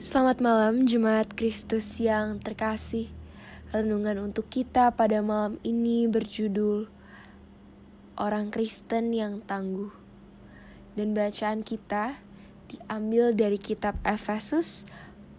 [0.00, 3.12] Selamat malam Jemaat Kristus yang terkasih.
[3.68, 6.88] Renungan untuk kita pada malam ini berjudul
[8.16, 9.92] Orang Kristen yang Tangguh.
[10.96, 12.16] Dan bacaan kita
[12.72, 14.88] diambil dari kitab Efesus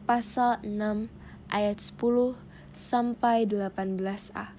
[0.05, 1.09] pasal 6
[1.49, 2.37] ayat 10
[2.77, 4.53] sampai 18a.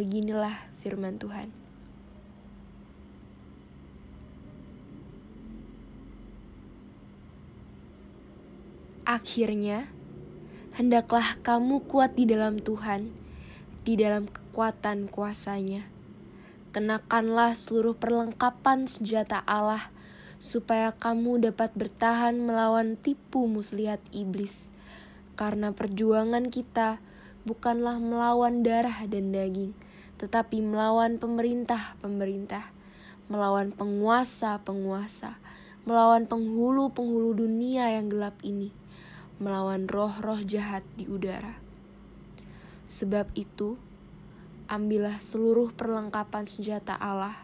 [0.00, 1.61] Beginilah firman Tuhan.
[9.12, 9.92] Akhirnya,
[10.72, 13.12] hendaklah kamu kuat di dalam Tuhan,
[13.84, 15.84] di dalam kekuatan kuasanya.
[16.72, 19.92] Kenakanlah seluruh perlengkapan senjata Allah,
[20.40, 24.72] supaya kamu dapat bertahan melawan tipu muslihat iblis.
[25.36, 27.04] Karena perjuangan kita
[27.44, 29.76] bukanlah melawan darah dan daging,
[30.24, 32.72] tetapi melawan pemerintah-pemerintah,
[33.28, 35.36] melawan penguasa-penguasa,
[35.84, 38.80] melawan penghulu-penghulu dunia yang gelap ini
[39.42, 41.58] melawan roh-roh jahat di udara.
[42.86, 43.74] Sebab itu,
[44.70, 47.34] ambillah seluruh perlengkapan senjata Allah,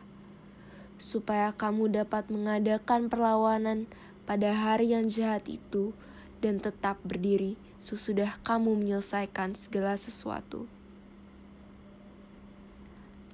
[1.02, 3.91] supaya kamu dapat mengadakan perlawanan
[4.22, 5.91] pada hari yang jahat itu
[6.38, 10.70] dan tetap berdiri sesudah kamu menyelesaikan segala sesuatu.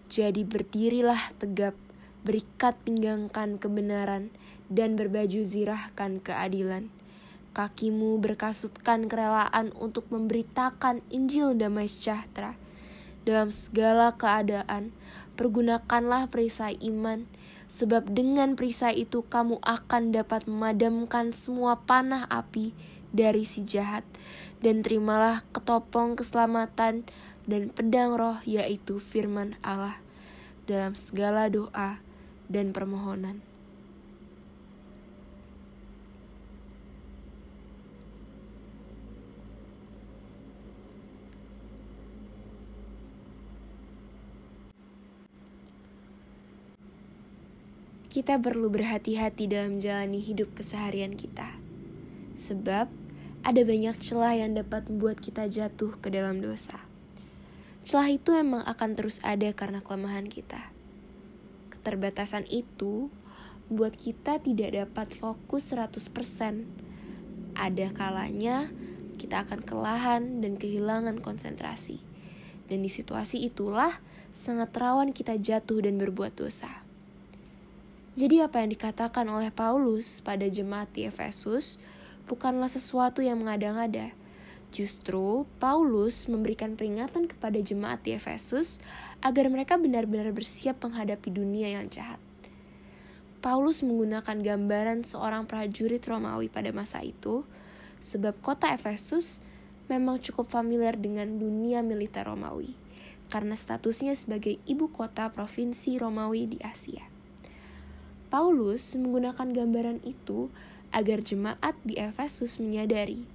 [0.08, 1.74] Jadi berdirilah tegap,
[2.22, 4.32] berikat pinggangkan kebenaran,
[4.72, 6.88] dan berbaju zirahkan keadilan
[7.54, 12.58] Kakimu berkasutkan kerelaan untuk memberitakan Injil damai sejahtera.
[13.22, 14.90] Dalam segala keadaan,
[15.38, 17.30] pergunakanlah perisai iman,
[17.70, 22.74] sebab dengan perisai itu kamu akan dapat memadamkan semua panah api
[23.14, 24.02] dari si jahat.
[24.58, 27.06] Dan terimalah ketopong keselamatan
[27.46, 30.00] dan pedang roh yaitu firman Allah
[30.64, 32.00] dalam segala doa
[32.48, 33.53] dan permohonan.
[48.14, 51.58] Kita perlu berhati-hati dalam menjalani hidup keseharian kita.
[52.38, 52.86] Sebab
[53.42, 56.78] ada banyak celah yang dapat membuat kita jatuh ke dalam dosa.
[57.82, 60.70] Celah itu memang akan terus ada karena kelemahan kita.
[61.74, 63.10] Keterbatasan itu
[63.66, 66.70] membuat kita tidak dapat fokus 100%.
[67.58, 68.70] Ada kalanya
[69.18, 71.98] kita akan kelahan dan kehilangan konsentrasi.
[72.70, 73.98] Dan di situasi itulah
[74.30, 76.83] sangat rawan kita jatuh dan berbuat dosa.
[78.14, 81.82] Jadi apa yang dikatakan oleh Paulus pada jemaat di Efesus
[82.30, 84.14] bukanlah sesuatu yang mengada-ngada.
[84.70, 88.78] Justru Paulus memberikan peringatan kepada jemaat di Efesus
[89.18, 92.22] agar mereka benar-benar bersiap menghadapi dunia yang jahat.
[93.42, 97.42] Paulus menggunakan gambaran seorang prajurit Romawi pada masa itu,
[97.98, 99.42] sebab kota Efesus
[99.90, 102.78] memang cukup familiar dengan dunia militer Romawi,
[103.26, 107.13] karena statusnya sebagai ibu kota provinsi Romawi di Asia.
[108.34, 110.50] Paulus menggunakan gambaran itu
[110.90, 113.30] agar jemaat di Efesus menyadari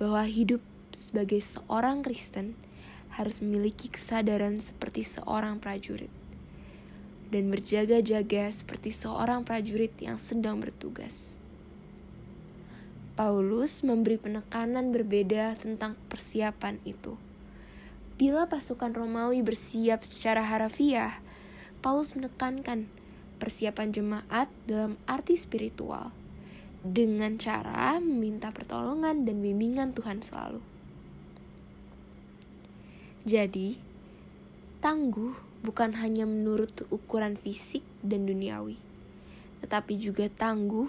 [0.00, 0.64] bahwa hidup
[0.96, 2.56] sebagai seorang Kristen
[3.12, 6.08] harus memiliki kesadaran seperti seorang prajurit
[7.28, 11.36] dan berjaga-jaga seperti seorang prajurit yang sedang bertugas.
[13.20, 17.20] Paulus memberi penekanan berbeda tentang persiapan itu.
[18.16, 21.20] Bila pasukan Romawi bersiap secara harafiah,
[21.84, 22.88] Paulus menekankan
[23.40, 26.12] persiapan jemaat dalam arti spiritual
[26.84, 30.60] dengan cara meminta pertolongan dan bimbingan Tuhan selalu.
[33.24, 33.76] Jadi,
[34.80, 38.80] tangguh bukan hanya menurut ukuran fisik dan duniawi,
[39.60, 40.88] tetapi juga tangguh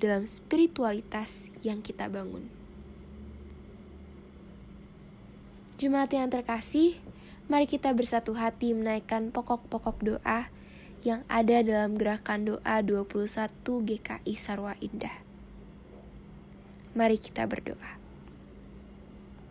[0.00, 2.48] dalam spiritualitas yang kita bangun.
[5.76, 6.96] Jemaat yang terkasih,
[7.52, 10.48] mari kita bersatu hati menaikkan pokok-pokok doa
[11.06, 15.22] yang ada dalam gerakan doa 21 GKI Sarwa Indah.
[16.98, 18.05] Mari kita berdoa.